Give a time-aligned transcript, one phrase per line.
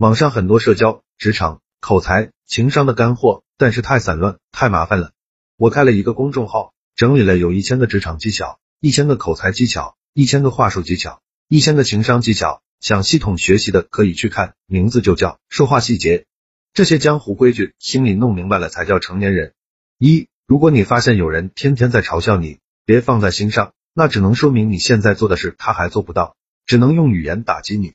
[0.00, 5.12] 网上很多社交、职场、口才、情商的干货，但是太散乱，太麻烦了。
[5.58, 12.62] 我开了一个公众号，整理了有一千个职场技巧，一千个口才技巧，一千个话术技巧，一千个情商技巧。
[12.80, 16.24] 想系统学习的可以去看，名字就叫说话细节。
[16.72, 19.52] 这些江湖规矩，心里弄明白了才叫成年人。
[19.98, 27.92] 一，如果你发现有人天天在嘲笑你，别放在心上，那只能说明你现在做的事他还做不到，只能用语言打击你。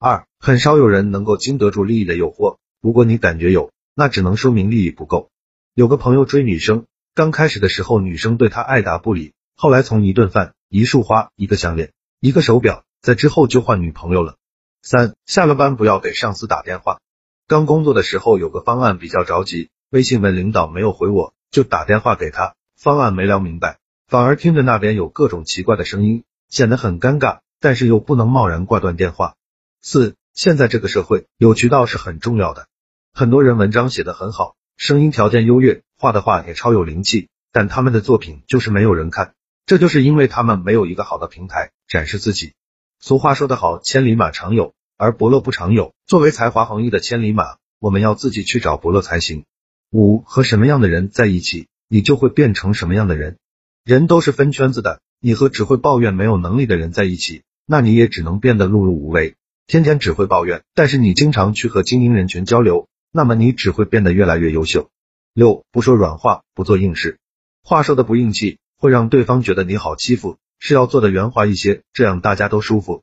[0.00, 5.28] 二，很少有人能够经得住利益的诱惑，如果你感觉有，那只能说明利益不够。
[5.74, 6.86] 有个朋友追女生，
[7.16, 11.90] 刚开始的时候女生对他爱答不理，后来从一顿饭、一束花、一个项链、
[12.20, 14.36] 一个手表，在之后就换女朋友了。
[14.82, 17.00] 三，下了班不要给上司打电话。
[17.48, 29.34] 刚工作的时候有个方案比较着急，微信问领导没有回我，就打电话给他，方案没聊明白，反而听着那边有各种奇怪的声音，显得很尴尬，但是又不能贸然挂断电话。
[29.80, 32.66] 四，现在这个社会有渠道是很重要的。
[33.12, 39.34] 很多人文章写得很好，声音条件优越，画的画也超有灵气，但他们的作品就是没有人看，
[39.66, 42.54] 这就是因为他们没有一个好的平台展示自己。
[43.00, 45.94] 俗话说得好，千里马常有，而伯乐不常有。
[46.06, 49.44] 作为才华横溢的千里马，我们要自己去找伯乐才行。
[49.92, 53.36] 五，和什么样的人在一起，你就会变成什么样的人。
[53.84, 59.36] 人都是分圈子的，你和只会抱怨没有能力的人在一起，那你也只能变得碌碌无为。
[59.68, 64.88] 天天只会抱怨，但是你经常去和精英人群交流，那么你只会变得越来越优秀。
[65.34, 67.18] 六，不说软话，不做硬事，
[67.62, 73.02] 话说的不硬气，会让对方觉得你好欺负，是要做的圆滑一些，这样大家都舒服。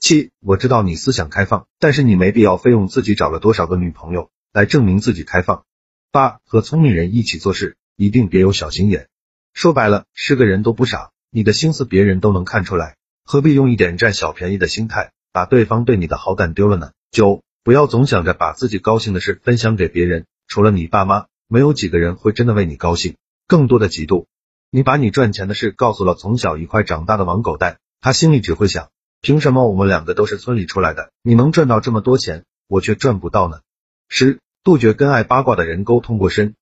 [0.00, 5.66] 七，我知道你思想开放，但是你没必要非用自己找了多少个女朋友来证明自己开放。
[6.12, 9.08] 八，和聪明人一起做事，一定别有小心眼。
[9.52, 15.12] 说白了，是个人都不傻，你的心思别人都能看出来，何必用一点占小便宜的心态？
[15.36, 16.92] 把对方对你的好感丢了呢？
[17.10, 24.24] 九，不要总想着把自己高兴的事分享给别人，除了你爸妈，没有几个人会真的为你高兴，更多的嫉妒。
[24.70, 28.88] 你把你赚钱的事告诉了从小一块长大的王狗蛋，他心里只会想，
[29.20, 33.60] 凭什么我们两个都是村里出来的，你能赚到这么多钱，我却赚不到呢？
[34.08, 36.54] 十，杜绝跟爱八卦的人沟通过深。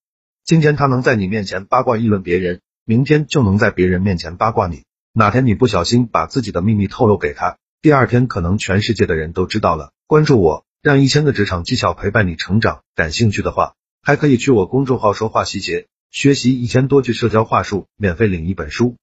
[0.42, 4.82] 今天他能在你面前八卦议论别人，明天就能在别人面前八卦你。
[5.12, 7.56] 哪天你不小心把自己的秘密透露给他？
[7.84, 9.92] 第二天可能全世界的人都知道了。
[10.06, 12.80] 关注我，让一千个职场技巧陪伴你成长。
[12.94, 18.96] 感兴趣的话，还可以去我公众号说话细节，学习一千多句社交话术，免费领一本书。